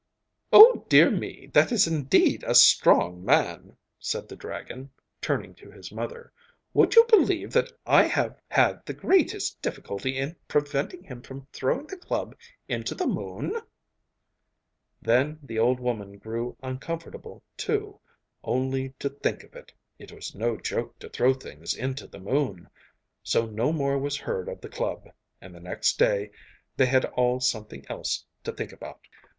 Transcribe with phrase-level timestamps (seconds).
[0.51, 4.89] 'Oh, dear me, that is indeed a strong man,' said the dragon,
[5.21, 6.33] turning to his mother.
[6.73, 11.85] 'Would you believe that I have had the greatest difficulty in preventing him from throwing
[11.85, 12.35] the club
[12.67, 13.61] into the moon?'
[15.03, 17.99] Then the old woman grew uncomfortable too!
[18.43, 19.71] Only to think of it!
[19.99, 22.67] It was no joke to throw things into the moon!
[23.21, 25.09] So no more was heard of the club,
[25.39, 26.31] and the next day
[26.75, 29.01] they had all something else to think about.